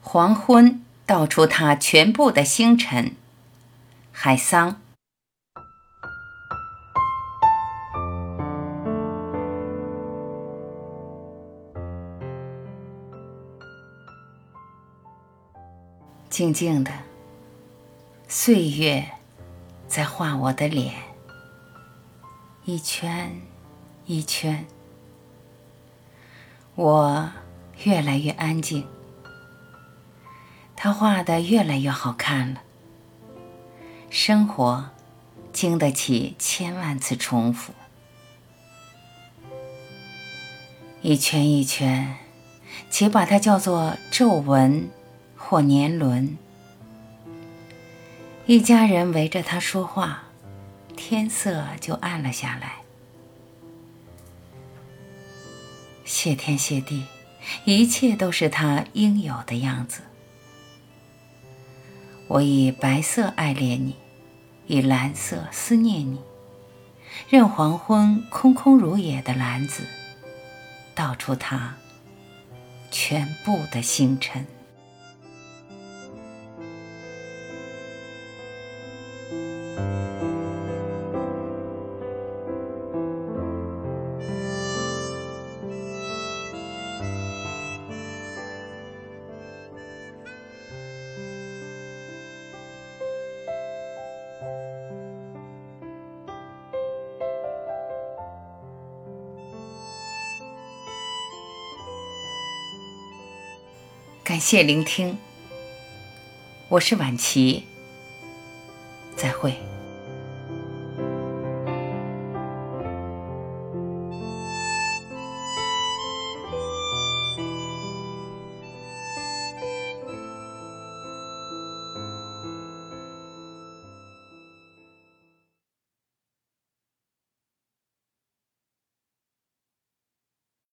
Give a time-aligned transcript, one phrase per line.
[0.00, 3.14] 黄昏道出它全部的星辰。
[4.10, 4.80] 海桑。
[16.28, 16.90] 静静的，
[18.26, 19.04] 岁月
[19.86, 20.94] 在画我的脸，
[22.64, 23.42] 一圈
[24.06, 24.64] 一圈，
[26.76, 27.30] 我
[27.84, 28.86] 越来越安静，
[30.82, 32.62] 他画的越来越好看了。
[34.08, 34.88] 生活
[35.52, 37.74] 经得起千万次重复，
[41.02, 42.16] 一圈一圈，
[42.88, 44.88] 且把它叫做皱纹。
[45.36, 46.38] 或年轮，
[48.46, 50.22] 一家人围着他说话，
[50.96, 52.76] 天色就暗了下来。
[56.04, 57.04] 谢天谢地，
[57.64, 60.02] 一切都是他应有的样子。
[62.30, 63.96] 我以白色爱恋你，
[64.68, 66.20] 以蓝色思念你，
[67.28, 69.82] 任黄昏空空如也的篮子，
[70.94, 71.74] 倒出它
[72.88, 74.46] 全部的星辰。
[104.30, 105.18] 感谢聆听，
[106.68, 107.64] 我是晚琪，
[109.16, 109.56] 再会。